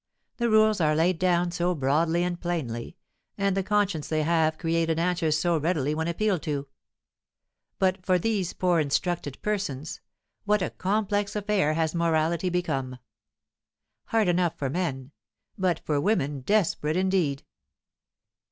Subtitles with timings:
[0.37, 2.97] The rules are laid down so broadly and plainly,
[3.37, 6.65] and the conscience they have created answers so readily when appealed to.
[7.77, 10.01] But for these poor instructed persons,
[10.43, 12.97] what a complex affair has morality become!
[14.05, 15.11] Hard enough for men,
[15.55, 17.43] but for women desperate indeed.